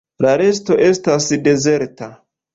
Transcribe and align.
La 0.25 0.29
resto 0.41 0.77
estas 0.87 1.29
dezerta. 1.49 2.11